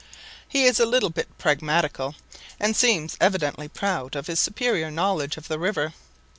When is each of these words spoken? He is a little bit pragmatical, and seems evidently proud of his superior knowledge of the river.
He 0.47 0.63
is 0.63 0.79
a 0.79 0.87
little 0.87 1.11
bit 1.11 1.27
pragmatical, 1.37 2.15
and 2.59 2.75
seems 2.75 3.15
evidently 3.21 3.67
proud 3.67 4.15
of 4.15 4.25
his 4.25 4.39
superior 4.39 4.89
knowledge 4.89 5.37
of 5.37 5.47
the 5.47 5.59
river. 5.59 5.93